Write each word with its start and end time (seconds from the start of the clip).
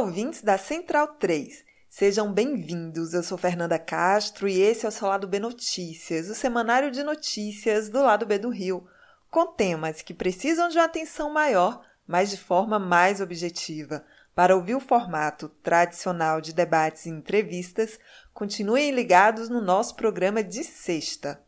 ouvintes 0.00 0.40
da 0.40 0.56
Central 0.56 1.08
3. 1.08 1.62
Sejam 1.86 2.32
bem-vindos. 2.32 3.12
Eu 3.12 3.22
sou 3.22 3.36
Fernanda 3.36 3.78
Castro 3.78 4.48
e 4.48 4.58
esse 4.58 4.86
é 4.86 4.88
o 4.88 4.92
seu 4.92 5.06
Lado 5.06 5.28
B 5.28 5.38
Notícias, 5.38 6.30
o 6.30 6.34
semanário 6.34 6.90
de 6.90 7.02
notícias 7.02 7.90
do 7.90 8.00
lado 8.00 8.24
B 8.24 8.38
do 8.38 8.48
Rio, 8.48 8.88
com 9.30 9.46
temas 9.46 10.00
que 10.00 10.14
precisam 10.14 10.70
de 10.70 10.78
uma 10.78 10.86
atenção 10.86 11.30
maior, 11.30 11.82
mas 12.06 12.30
de 12.30 12.38
forma 12.38 12.78
mais 12.78 13.20
objetiva. 13.20 14.02
Para 14.34 14.56
ouvir 14.56 14.74
o 14.74 14.80
formato 14.80 15.50
tradicional 15.62 16.40
de 16.40 16.54
debates 16.54 17.04
e 17.04 17.10
entrevistas, 17.10 17.98
continuem 18.32 18.92
ligados 18.92 19.50
no 19.50 19.60
nosso 19.60 19.96
programa 19.96 20.42
de 20.42 20.64
sexta. 20.64 21.42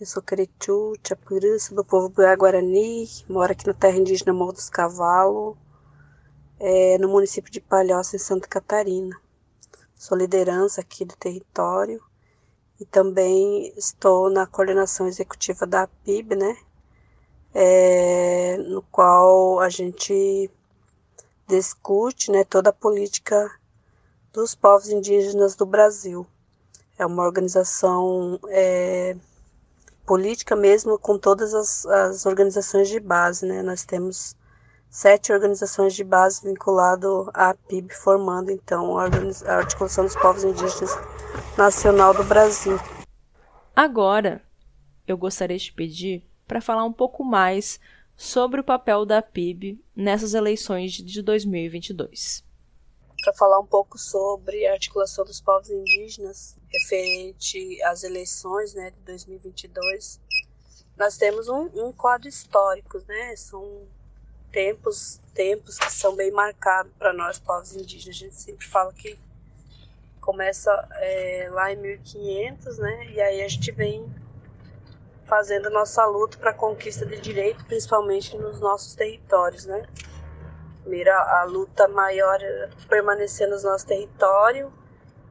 Eu 0.00 0.06
sou 0.06 0.22
Queretiu, 0.22 0.94
Chapuri, 1.04 1.58
sou 1.58 1.76
do 1.76 1.84
povo 1.84 2.08
Guarani, 2.08 3.08
moro 3.28 3.50
aqui 3.50 3.66
na 3.66 3.74
terra 3.74 3.96
indígena 3.96 4.32
Morro 4.32 4.52
dos 4.52 4.70
Cavalos, 4.70 5.56
é, 6.60 6.98
no 6.98 7.08
município 7.08 7.50
de 7.50 7.60
Palhoça, 7.60 8.16
em 8.16 8.18
Santa 8.18 8.48
Catarina. 8.48 9.16
Sou 9.94 10.16
liderança 10.16 10.80
aqui 10.80 11.04
do 11.04 11.16
território 11.16 12.02
e 12.80 12.84
também 12.84 13.72
estou 13.76 14.30
na 14.30 14.46
coordenação 14.46 15.06
executiva 15.08 15.66
da 15.66 15.86
PIB, 16.04 16.36
né? 16.36 16.56
É, 17.54 18.56
no 18.58 18.82
qual 18.82 19.58
a 19.60 19.68
gente 19.68 20.50
discute 21.48 22.30
né, 22.30 22.44
toda 22.44 22.70
a 22.70 22.74
política 22.74 23.50
dos 24.32 24.54
povos 24.54 24.90
indígenas 24.90 25.56
do 25.56 25.64
Brasil. 25.64 26.26
É 26.98 27.06
uma 27.06 27.24
organização 27.24 28.38
é, 28.48 29.16
política 30.04 30.54
mesmo 30.54 30.98
com 30.98 31.18
todas 31.18 31.54
as, 31.54 31.86
as 31.86 32.26
organizações 32.26 32.88
de 32.88 33.00
base, 33.00 33.46
né? 33.46 33.62
Nós 33.62 33.84
temos 33.84 34.36
sete 34.90 35.32
organizações 35.32 35.94
de 35.94 36.02
base 36.02 36.42
vinculado 36.42 37.30
à 37.34 37.54
PIB, 37.54 37.92
formando 37.94 38.50
então 38.50 38.98
a 38.98 39.04
Articulação 39.54 40.04
dos 40.04 40.16
Povos 40.16 40.44
Indígenas 40.44 40.90
Nacional 41.56 42.14
do 42.14 42.24
Brasil. 42.24 42.78
Agora, 43.74 44.42
eu 45.06 45.16
gostaria 45.16 45.58
de 45.58 45.72
pedir 45.72 46.24
para 46.46 46.60
falar 46.60 46.84
um 46.84 46.92
pouco 46.92 47.22
mais 47.22 47.78
sobre 48.16 48.60
o 48.60 48.64
papel 48.64 49.06
da 49.06 49.22
PIB 49.22 49.80
nessas 49.94 50.34
eleições 50.34 50.92
de 50.92 51.22
2022. 51.22 52.44
Para 53.22 53.34
falar 53.34 53.58
um 53.60 53.66
pouco 53.66 53.98
sobre 53.98 54.66
a 54.66 54.72
articulação 54.72 55.24
dos 55.24 55.40
povos 55.40 55.70
indígenas 55.70 56.56
referente 56.68 57.82
às 57.82 58.02
eleições 58.02 58.74
né, 58.74 58.90
de 58.90 59.00
2022, 59.00 60.20
nós 60.96 61.16
temos 61.16 61.48
um, 61.48 61.68
um 61.74 61.92
quadro 61.92 62.28
histórico, 62.28 63.00
né? 63.06 63.36
São 63.36 63.86
tempos, 64.52 65.20
tempos 65.34 65.78
que 65.78 65.92
são 65.92 66.14
bem 66.14 66.30
marcados 66.30 66.92
para 66.98 67.12
nós, 67.12 67.38
povos 67.38 67.74
indígenas. 67.74 68.16
A 68.16 68.18
gente 68.18 68.34
sempre 68.34 68.66
fala 68.66 68.92
que 68.92 69.18
começa 70.20 70.70
é, 70.96 71.48
lá 71.50 71.72
em 71.72 71.76
1500, 71.76 72.78
né? 72.78 73.06
E 73.12 73.20
aí 73.20 73.42
a 73.42 73.48
gente 73.48 73.72
vem 73.72 74.06
fazendo 75.24 75.70
nossa 75.70 76.04
luta 76.04 76.36
para 76.36 76.50
a 76.50 76.54
conquista 76.54 77.06
de 77.06 77.18
direito, 77.18 77.64
principalmente 77.64 78.36
nos 78.36 78.60
nossos 78.60 78.94
territórios, 78.94 79.64
né? 79.64 79.86
Primeiro 80.82 81.10
a, 81.12 81.40
a 81.40 81.44
luta 81.44 81.88
maior 81.88 82.38
é 82.42 82.68
permanecer 82.88 83.48
nos 83.48 83.64
nossos 83.64 83.84
territórios, 83.84 84.70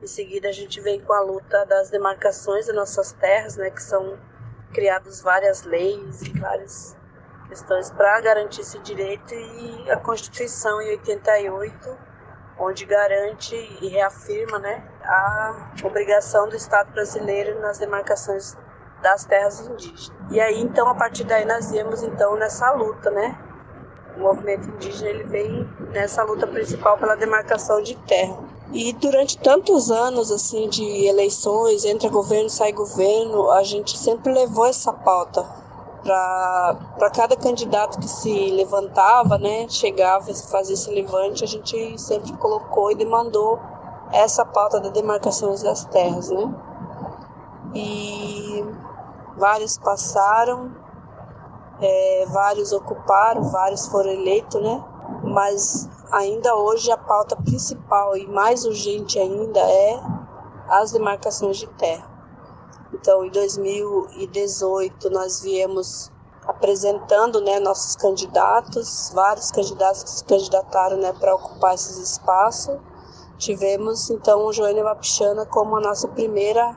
em 0.02 0.08
seguida 0.08 0.50
a 0.50 0.52
gente 0.52 0.82
vem 0.82 1.00
com 1.00 1.14
a 1.14 1.22
luta 1.22 1.64
das 1.66 1.92
demarcações 1.92 2.66
das 2.66 2.76
nossas 2.76 3.12
terras, 3.12 3.56
né? 3.56 3.70
Que 3.70 3.84
são 3.84 4.18
criadas 4.74 5.22
várias 5.22 5.62
leis 5.62 6.24
e 6.24 6.40
várias 6.40 6.97
para 7.64 8.22
garantir 8.22 8.62
esse 8.62 8.80
direito 8.80 9.34
e 9.34 9.92
a 9.92 9.98
Constituição 9.98 10.82
em 10.82 10.90
88, 10.92 11.98
onde 12.60 12.86
garante 12.86 13.56
e 13.82 13.88
reafirma 13.88 14.60
né, 14.60 14.84
a 15.04 15.70
obrigação 15.84 16.50
do 16.50 16.56
Estado 16.56 16.92
brasileiro 16.92 17.60
nas 17.62 17.78
demarcações 17.78 18.58
das 19.02 19.26
terras 19.26 19.60
indígenas. 19.60 20.12
E 20.32 20.40
aí 20.40 20.60
então 20.62 20.88
a 20.90 20.96
partir 20.96 21.24
daí 21.24 21.46
nós 21.46 21.72
viemos 21.72 22.02
então 22.02 22.36
nessa 22.36 22.72
luta, 22.72 23.12
né? 23.12 23.38
O 24.16 24.22
movimento 24.22 24.68
indígena 24.70 25.10
ele 25.10 25.24
vem 25.26 25.70
nessa 25.92 26.24
luta 26.24 26.48
principal 26.48 26.98
pela 26.98 27.16
demarcação 27.16 27.82
de 27.82 27.96
terra. 28.08 28.38
E 28.74 28.92
durante 28.94 29.38
tantos 29.38 29.92
anos 29.92 30.32
assim 30.32 30.68
de 30.68 31.06
eleições, 31.06 31.86
entra 31.86 32.10
governo, 32.10 32.50
sai 32.50 32.72
governo, 32.72 33.52
a 33.52 33.64
gente 33.64 33.98
sempre 33.98 34.34
levou 34.34 34.66
essa 34.66 34.92
pauta 34.92 35.67
para 36.08 37.10
cada 37.14 37.36
candidato 37.36 38.00
que 38.00 38.08
se 38.08 38.50
levantava, 38.52 39.38
né, 39.38 39.68
chegava 39.68 40.32
a 40.32 40.36
fazer 40.36 40.74
esse 40.74 40.90
levante, 40.90 41.44
a 41.44 41.48
gente 41.48 42.00
sempre 42.00 42.32
colocou 42.38 42.90
e 42.92 42.96
demandou 42.96 43.60
essa 44.12 44.46
pauta 44.46 44.80
da 44.80 44.88
demarcação 44.88 45.54
das 45.62 45.84
terras, 45.86 46.30
né? 46.30 46.56
E 47.76 48.66
vários 49.36 49.78
passaram, 49.78 50.72
é, 51.82 52.26
vários 52.30 52.72
ocuparam, 52.72 53.44
vários 53.44 53.88
foram 53.88 54.10
eleitos, 54.10 54.62
né? 54.62 54.82
Mas 55.24 55.90
ainda 56.10 56.56
hoje 56.56 56.90
a 56.90 56.98
pauta 56.98 57.36
principal 57.36 58.16
e 58.16 58.26
mais 58.28 58.64
urgente 58.64 59.20
ainda 59.20 59.60
é 59.60 60.00
as 60.70 60.94
demarcações 60.94 61.58
de 61.58 61.68
terra. 61.68 62.17
Então, 63.00 63.24
em 63.24 63.30
2018 63.30 65.10
nós 65.12 65.42
viemos 65.42 66.12
apresentando, 66.48 67.40
né, 67.42 67.60
nossos 67.60 67.96
candidatos, 67.96 69.12
vários 69.14 69.52
candidatos 69.52 70.04
se 70.08 70.24
candidataram, 70.24 70.98
né, 70.98 71.14
para 71.14 71.36
ocupar 71.36 71.76
esses 71.76 71.98
espaços. 71.98 72.76
Tivemos 73.38 74.10
então 74.10 74.52
Joênia 74.52 74.84
Wapichana 74.84 75.46
como 75.46 75.78
a 75.78 75.82
nossa 75.82 76.08
primeira 76.08 76.76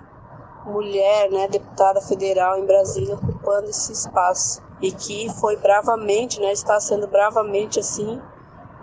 mulher, 0.66 1.30
né, 1.30 1.48
deputada 1.48 2.02
federal 2.02 2.58
em 2.58 2.66
Brasília 2.66 3.14
ocupando 3.14 3.70
esse 3.70 3.92
espaço 3.92 4.60
e 4.82 4.92
que 4.92 5.30
foi 5.40 5.56
bravamente, 5.56 6.38
né, 6.38 6.52
está 6.52 6.78
sendo 6.80 7.06
bravamente 7.06 7.80
assim 7.80 8.20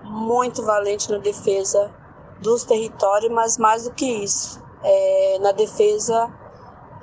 muito 0.04 0.63
valente 0.63 1.12
na 1.12 1.19
defesa 1.19 1.94
dos 2.42 2.63
territórios, 2.63 3.31
mas 3.31 3.57
mais 3.57 3.83
do 3.83 3.92
que 3.92 4.06
isso, 4.06 4.60
é, 4.83 5.38
na 5.40 5.51
defesa 5.51 6.31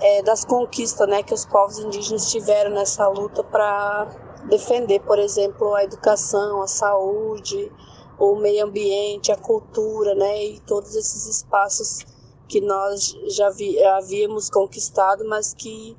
é, 0.00 0.23
das 0.23 0.44
conquistas 0.44 1.08
né, 1.08 1.23
que 1.23 1.35
os 1.35 1.44
povos 1.44 1.79
indígenas 1.79 2.31
tiveram 2.31 2.70
nessa 2.70 3.08
luta 3.08 3.43
para 3.44 4.08
defender, 4.49 5.00
por 5.00 5.19
exemplo, 5.19 5.75
a 5.75 5.85
educação, 5.85 6.62
a 6.62 6.67
saúde, 6.67 7.73
o 8.19 8.37
meio 8.37 8.64
ambiente, 8.64 9.32
a 9.32 9.37
cultura, 9.37 10.14
né, 10.14 10.44
e 10.44 10.61
todos 10.61 10.94
esses 10.94 11.26
espaços 11.26 12.05
que 12.49 12.61
nós 12.61 13.17
já 13.29 13.50
vi, 13.50 13.82
havíamos 13.82 14.50
conquistado, 14.50 15.25
mas 15.26 15.55
que 15.55 15.97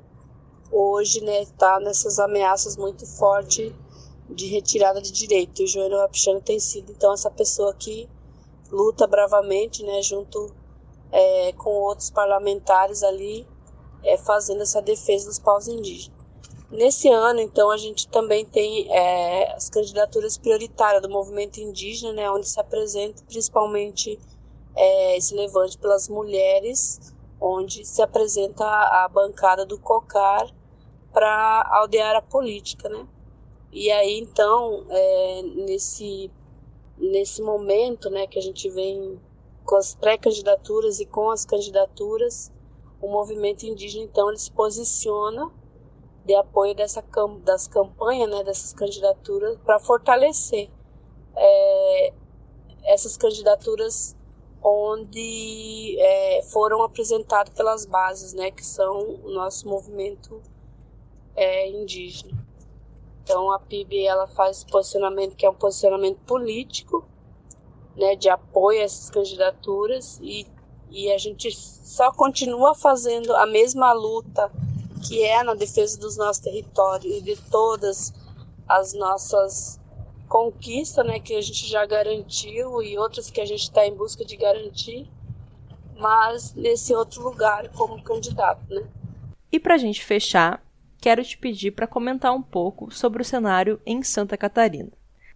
hoje 0.70 1.18
está 1.18 1.30
né, 1.30 1.46
tá 1.58 1.80
nessas 1.80 2.18
ameaças 2.18 2.76
muito 2.76 3.06
fortes 3.06 3.72
de 4.28 4.46
retirada 4.46 5.00
de 5.00 5.12
direito. 5.12 5.62
O 5.62 5.66
Joelho 5.66 5.96
Wapichana 5.96 6.40
tem 6.40 6.58
sido 6.58 6.92
então 6.92 7.12
essa 7.12 7.30
pessoa 7.30 7.74
que 7.74 8.08
luta 8.70 9.06
bravamente, 9.06 9.84
né, 9.84 10.02
junto 10.02 10.52
é, 11.12 11.52
com 11.52 11.70
outros 11.70 12.10
parlamentares 12.10 13.02
ali, 13.02 13.46
é, 14.06 14.16
fazendo 14.16 14.62
essa 14.62 14.80
defesa 14.80 15.26
dos 15.26 15.38
povos 15.38 15.68
indígenas. 15.68 16.16
Nesse 16.70 17.08
ano, 17.08 17.40
então, 17.40 17.70
a 17.70 17.76
gente 17.76 18.08
também 18.08 18.44
tem 18.44 18.92
é, 18.92 19.52
as 19.54 19.70
candidaturas 19.70 20.36
prioritárias 20.36 21.00
do 21.00 21.08
movimento 21.08 21.58
indígena, 21.60 22.12
né, 22.12 22.30
onde 22.30 22.48
se 22.48 22.58
apresenta 22.58 23.22
principalmente 23.24 24.18
é, 24.74 25.16
esse 25.16 25.34
levante 25.34 25.78
pelas 25.78 26.08
mulheres, 26.08 27.14
onde 27.40 27.84
se 27.84 28.02
apresenta 28.02 28.64
a 28.64 29.08
bancada 29.08 29.64
do 29.64 29.78
COCAR 29.78 30.52
para 31.12 31.66
aldear 31.70 32.16
a 32.16 32.22
política, 32.22 32.88
né? 32.88 33.06
E 33.72 33.90
aí, 33.90 34.18
então, 34.18 34.86
é, 34.90 35.42
nesse, 35.42 36.30
nesse 36.98 37.42
momento 37.42 38.10
né, 38.10 38.26
que 38.26 38.38
a 38.38 38.42
gente 38.42 38.68
vem 38.70 39.20
com 39.64 39.76
as 39.76 39.94
pré-candidaturas 39.94 40.98
e 41.00 41.06
com 41.06 41.30
as 41.30 41.44
candidaturas, 41.44 42.52
o 43.06 43.12
movimento 43.12 43.64
indígena, 43.64 44.04
então, 44.04 44.28
ele 44.28 44.38
se 44.38 44.50
posiciona 44.50 45.50
de 46.24 46.34
apoio 46.34 46.74
dessa, 46.74 47.04
das 47.44 47.68
campanhas, 47.68 48.28
né, 48.28 48.42
dessas 48.42 48.72
candidaturas, 48.72 49.56
para 49.64 49.78
fortalecer 49.78 50.68
é, 51.36 52.12
essas 52.84 53.16
candidaturas 53.16 54.16
onde 54.62 55.96
é, 56.00 56.42
foram 56.50 56.82
apresentadas 56.82 57.54
pelas 57.54 57.86
bases, 57.86 58.32
né, 58.32 58.50
que 58.50 58.66
são 58.66 59.20
o 59.24 59.30
nosso 59.30 59.68
movimento 59.68 60.42
é, 61.36 61.68
indígena. 61.70 62.32
Então 63.22 63.52
a 63.52 63.58
PIB 63.60 64.04
ela 64.04 64.26
faz 64.26 64.64
posicionamento 64.64 65.36
que 65.36 65.46
é 65.46 65.50
um 65.50 65.54
posicionamento 65.54 66.18
político, 66.26 67.06
né, 67.96 68.16
de 68.16 68.28
apoio 68.28 68.80
a 68.80 68.84
essas 68.84 69.10
candidaturas 69.10 70.18
e, 70.22 70.46
e 70.96 71.12
a 71.12 71.18
gente 71.18 71.52
só 71.52 72.10
continua 72.10 72.74
fazendo 72.74 73.36
a 73.36 73.44
mesma 73.46 73.92
luta 73.92 74.50
que 75.06 75.22
é 75.22 75.42
na 75.42 75.52
defesa 75.52 76.00
dos 76.00 76.16
nossos 76.16 76.42
territórios 76.42 77.18
e 77.18 77.20
de 77.20 77.36
todas 77.50 78.14
as 78.66 78.94
nossas 78.94 79.78
conquistas, 80.26 81.06
né, 81.06 81.20
que 81.20 81.34
a 81.34 81.40
gente 81.42 81.68
já 81.68 81.84
garantiu 81.84 82.82
e 82.82 82.98
outras 82.98 83.30
que 83.30 83.42
a 83.42 83.44
gente 83.44 83.64
está 83.64 83.86
em 83.86 83.94
busca 83.94 84.24
de 84.24 84.36
garantir, 84.36 85.06
mas 85.98 86.54
nesse 86.54 86.94
outro 86.94 87.22
lugar 87.22 87.68
como 87.72 88.02
candidato, 88.02 88.62
né? 88.72 88.82
E 89.52 89.60
para 89.60 89.74
a 89.74 89.78
gente 89.78 90.02
fechar, 90.02 90.64
quero 90.98 91.22
te 91.22 91.36
pedir 91.36 91.72
para 91.72 91.86
comentar 91.86 92.34
um 92.34 92.42
pouco 92.42 92.90
sobre 92.90 93.20
o 93.20 93.24
cenário 93.24 93.80
em 93.84 94.02
Santa 94.02 94.36
Catarina. 94.36 94.90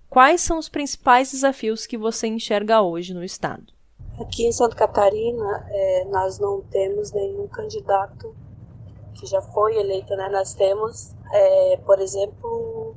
Quais 0.08 0.40
são 0.40 0.58
os 0.58 0.70
principais 0.70 1.30
desafios 1.30 1.86
que 1.86 1.98
você 1.98 2.26
enxerga 2.26 2.80
hoje 2.80 3.14
no 3.14 3.22
estado? 3.22 3.72
Aqui 4.20 4.46
em 4.46 4.52
Santa 4.52 4.76
Catarina, 4.76 5.66
é, 5.70 6.04
nós 6.04 6.38
não 6.38 6.60
temos 6.60 7.10
nenhum 7.10 7.48
candidato 7.48 8.36
que 9.14 9.24
já 9.24 9.40
foi 9.40 9.78
eleito, 9.78 10.14
né? 10.14 10.28
Nós 10.28 10.52
temos, 10.52 11.14
é, 11.32 11.78
por 11.86 11.98
exemplo, 11.98 12.94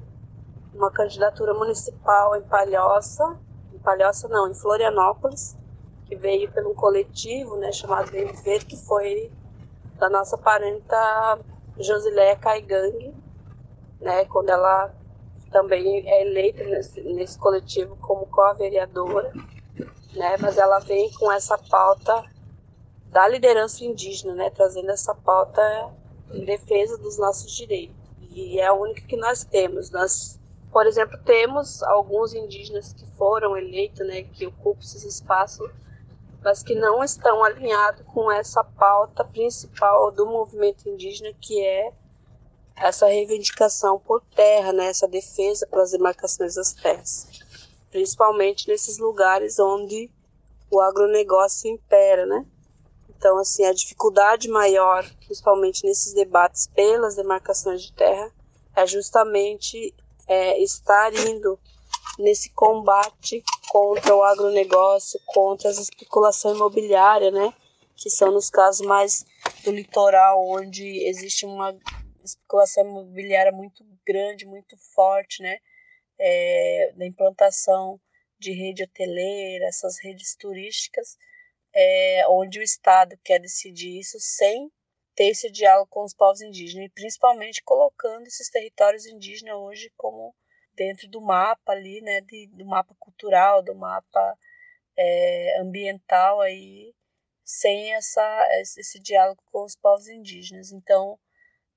uma 0.74 0.92
candidatura 0.92 1.54
municipal 1.54 2.36
em 2.36 2.42
Palhoça, 2.42 3.38
em 3.74 3.80
Palhoça 3.80 4.28
não, 4.28 4.52
em 4.52 4.54
Florianópolis, 4.54 5.56
que 6.08 6.18
veio 6.18 6.52
pelo 6.52 6.74
coletivo, 6.74 7.56
né, 7.56 7.72
chamado 7.72 8.12
Viver, 8.12 8.66
que 8.66 8.76
foi 8.76 9.32
da 9.98 10.10
nossa 10.10 10.38
parenta 10.38 11.40
Josileia 11.80 12.36
Caigang, 12.36 13.16
né, 14.02 14.26
quando 14.26 14.50
ela 14.50 14.94
também 15.54 16.06
é 16.06 16.22
eleita 16.24 16.66
nesse, 16.66 17.02
nesse 17.02 17.40
coletivo 17.40 17.96
como 18.02 18.26
co-vereadora, 18.26 19.32
né, 20.16 20.38
mas 20.40 20.58
ela 20.58 20.80
vem 20.80 21.12
com 21.14 21.32
essa 21.32 21.58
pauta 21.58 22.26
da 23.08 23.28
liderança 23.28 23.84
indígena, 23.84 24.34
né, 24.34 24.50
trazendo 24.50 24.92
essa 24.92 25.14
pauta 25.14 25.62
em 26.32 26.46
defesa 26.46 26.98
dos 26.98 27.18
nossos 27.18 27.52
direitos. 27.56 27.96
E 28.32 28.60
é 28.60 28.66
a 28.66 28.74
única 28.74 29.02
que 29.02 29.16
nós 29.16 29.44
temos. 29.44 29.92
Nós, 29.92 30.40
por 30.72 30.88
exemplo, 30.88 31.20
temos 31.24 31.84
alguns 31.84 32.34
indígenas 32.34 32.94
que 32.94 33.06
foram 33.18 33.56
eleitos, 33.56 34.06
né, 34.08 34.24
que 34.24 34.48
ocupam 34.48 34.82
esses 34.82 35.04
espaços 35.04 35.70
mas 36.44 36.62
que 36.62 36.76
não 36.76 37.04
estão 37.04 37.44
alinhados 37.44 38.06
com 38.14 38.32
essa 38.32 38.64
pauta 38.64 39.24
principal 39.24 40.12
do 40.12 40.26
movimento 40.26 40.88
indígena, 40.90 41.34
que 41.40 41.64
é 41.64 41.94
essa 42.76 43.08
reivindicação 43.08 44.00
por 44.00 44.22
terra, 44.36 44.74
né, 44.74 44.88
essa 44.88 45.08
defesa 45.08 45.66
pelas 45.68 45.92
demarcações 45.92 46.56
das 46.56 46.74
terras, 46.74 47.43
principalmente 47.94 48.68
nesses 48.68 48.98
lugares 48.98 49.60
onde 49.60 50.10
o 50.70 50.82
agronegócio 50.82 51.70
impera, 51.70 52.26
né? 52.26 52.44
Então, 53.08 53.38
assim, 53.38 53.64
a 53.66 53.72
dificuldade 53.72 54.50
maior, 54.50 55.08
principalmente 55.24 55.86
nesses 55.86 56.12
debates 56.12 56.66
pelas 56.66 57.16
demarcações 57.16 57.84
de 57.84 57.94
terra, 57.94 58.32
é 58.76 58.88
justamente 58.88 59.94
é, 60.28 60.60
estar 60.62 61.14
indo 61.14 61.60
nesse 62.18 62.50
combate 62.50 63.44
contra 63.70 64.16
o 64.16 64.24
agronegócio, 64.24 65.20
contra 65.28 65.70
a 65.70 65.72
especulação 65.72 66.56
imobiliária, 66.56 67.30
né? 67.30 67.54
Que 67.96 68.10
são 68.10 68.32
nos 68.32 68.50
casos 68.50 68.86
mais 68.86 69.24
do 69.64 69.72
litoral, 69.72 70.44
onde 70.50 71.08
existe 71.08 71.46
uma 71.46 71.78
especulação 72.24 72.84
imobiliária 72.84 73.52
muito 73.52 73.86
grande, 74.04 74.48
muito 74.48 74.76
forte, 74.96 75.44
né? 75.44 75.60
É, 76.26 76.94
da 76.96 77.06
implantação 77.06 78.00
de 78.40 78.54
rede 78.54 78.84
hoteleira, 78.84 79.66
essas 79.66 79.98
redes 80.02 80.36
turísticas, 80.38 81.18
é, 81.74 82.26
onde 82.30 82.60
o 82.60 82.64
Estado 82.64 83.18
quer 83.24 83.40
decidir 83.40 84.00
isso 84.00 84.18
sem 84.20 84.72
ter 85.16 85.30
esse 85.30 85.52
diálogo 85.52 85.90
com 85.90 86.04
os 86.04 86.14
povos 86.14 86.42
indígenas, 86.42 86.88
e 86.88 86.94
principalmente 86.94 87.62
colocando 87.64 88.26
esses 88.26 88.50
territórios 88.50 89.06
indígenas 89.06 89.56
hoje 89.56 89.92
como 89.98 90.34
dentro 90.76 91.08
do 91.10 91.22
mapa 91.22 91.74
ali, 91.74 92.02
né, 92.02 92.22
de, 92.22 92.48
do 92.48 92.66
mapa 92.66 92.96
cultural, 93.00 93.62
do 93.62 93.76
mapa 93.76 94.38
é, 94.98 95.60
ambiental 95.60 96.42
aí, 96.42 96.94
sem 97.44 97.94
essa, 97.94 98.48
esse 98.62 99.00
diálogo 99.00 99.44
com 99.52 99.64
os 99.64 99.76
povos 99.76 100.08
indígenas. 100.08 100.72
Então, 100.72 101.20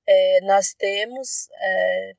é, 0.07 0.41
nós 0.41 0.73
temos 0.73 1.49
é, 1.59 2.13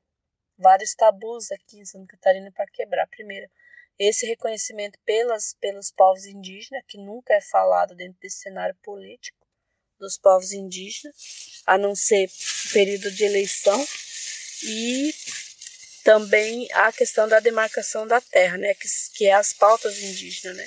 vários 0.58 0.94
tabus 0.94 1.50
aqui 1.52 1.78
em 1.78 1.84
Santa 1.84 2.06
Catarina 2.08 2.50
para 2.52 2.66
quebrar. 2.66 3.06
Primeiro, 3.08 3.48
esse 3.98 4.26
reconhecimento 4.26 4.98
pelas, 5.04 5.54
pelos 5.60 5.90
povos 5.90 6.24
indígenas, 6.26 6.84
que 6.86 6.98
nunca 6.98 7.34
é 7.34 7.40
falado 7.40 7.94
dentro 7.94 8.18
desse 8.20 8.38
cenário 8.38 8.76
político 8.82 9.38
dos 9.98 10.16
povos 10.16 10.52
indígenas, 10.52 11.62
a 11.66 11.76
não 11.76 11.94
ser 11.94 12.30
período 12.72 13.10
de 13.10 13.24
eleição, 13.24 13.84
e 14.62 15.12
também 16.04 16.68
a 16.72 16.92
questão 16.92 17.28
da 17.28 17.40
demarcação 17.40 18.06
da 18.06 18.20
terra, 18.20 18.56
né, 18.56 18.74
que, 18.74 18.88
que 19.14 19.26
é 19.26 19.32
as 19.32 19.52
pautas 19.52 19.98
indígenas, 20.00 20.56
né, 20.56 20.66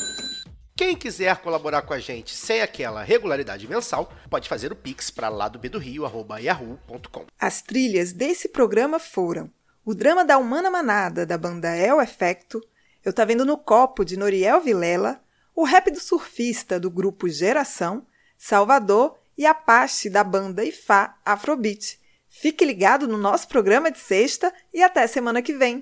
Quem 0.81 0.95
quiser 0.95 1.37
colaborar 1.37 1.83
com 1.83 1.93
a 1.93 1.99
gente 1.99 2.33
sem 2.33 2.59
aquela 2.59 3.03
regularidade 3.03 3.67
mensal, 3.67 4.11
pode 4.31 4.49
fazer 4.49 4.71
o 4.71 4.75
pix 4.75 5.11
para 5.11 5.29
lá 5.29 5.47
do. 5.47 5.61
As 7.39 7.61
trilhas 7.61 8.11
desse 8.11 8.49
programa 8.49 8.97
foram 8.97 9.51
o 9.85 9.93
drama 9.93 10.25
da 10.25 10.39
Humana 10.39 10.71
Manada, 10.71 11.23
da 11.23 11.37
banda 11.37 11.77
El 11.77 12.01
Efecto, 12.01 12.59
Eu 13.05 13.13
Tá 13.13 13.23
Vendo 13.23 13.45
no 13.45 13.59
Copo, 13.59 14.03
de 14.03 14.17
Noriel 14.17 14.59
Vilela, 14.59 15.21
o 15.55 15.65
rap 15.65 15.91
do 15.91 15.99
surfista, 15.99 16.79
do 16.79 16.89
grupo 16.89 17.29
Geração, 17.29 18.07
Salvador 18.35 19.19
e 19.37 19.45
Apache, 19.45 20.09
da 20.09 20.23
banda 20.23 20.65
Ifá 20.65 21.15
Afrobeat. 21.23 21.99
Fique 22.27 22.65
ligado 22.65 23.07
no 23.07 23.19
nosso 23.19 23.47
programa 23.47 23.91
de 23.91 23.99
sexta 23.99 24.51
e 24.73 24.81
até 24.81 25.05
semana 25.05 25.43
que 25.43 25.53
vem. 25.53 25.79